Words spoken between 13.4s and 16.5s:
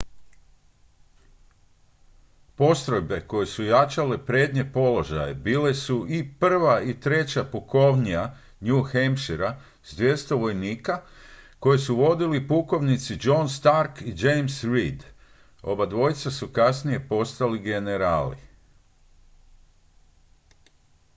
stark i james reed obojica su